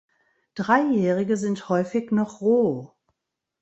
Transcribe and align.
Dreijährige 0.55 1.37
sind 1.37 1.69
häufig 1.69 2.09
noch 2.09 2.41
roh. 2.41 2.91